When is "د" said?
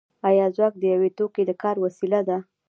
0.79-0.83, 1.45-1.51